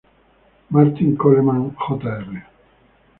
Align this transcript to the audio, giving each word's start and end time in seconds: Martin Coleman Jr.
Martin 0.71 1.15
Coleman 1.15 1.75
Jr. 1.77 2.41